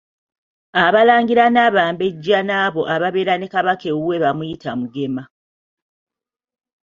[0.85, 5.23] Abalangira n'Abambejja n'abo ababeera ne Kabaka ewuwe bamuyita Mugema.